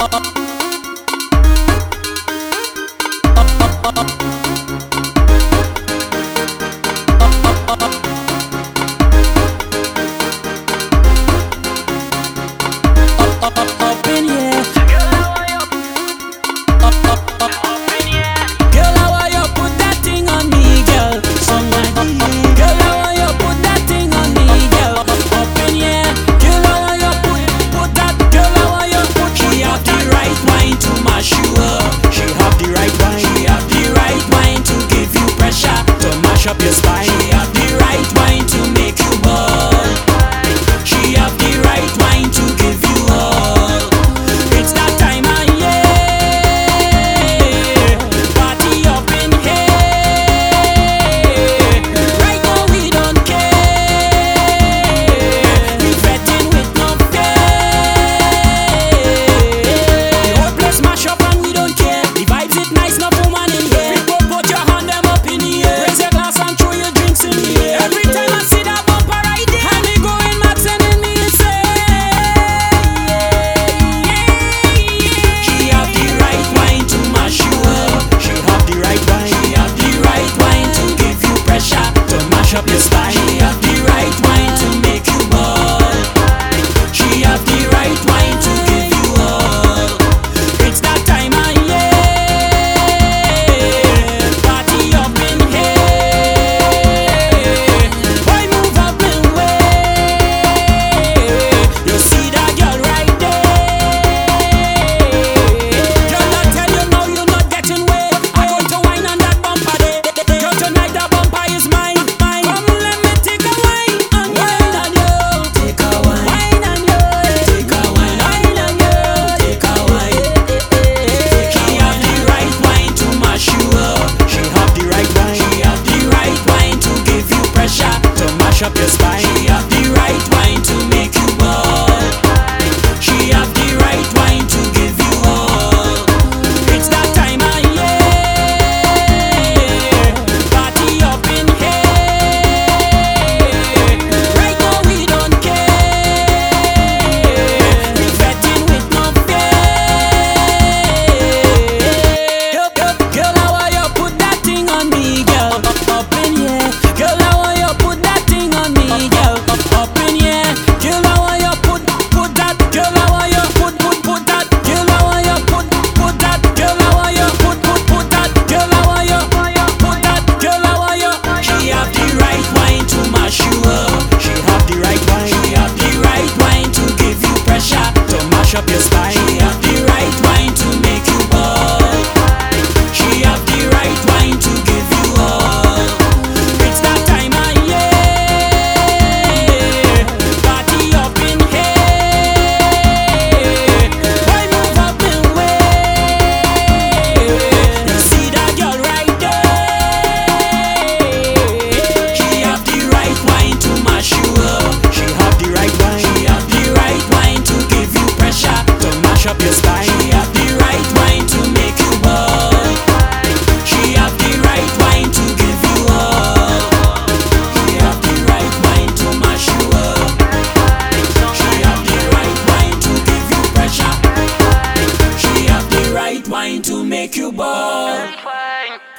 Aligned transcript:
uh, 0.00 0.08
uh. 0.12 0.37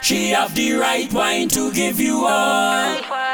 She 0.10 0.30
have 0.30 0.56
the 0.56 0.74
right 0.74 1.14
wine 1.14 1.50
to 1.50 1.72
give 1.72 2.00
you 2.00 2.26
all. 2.26 3.29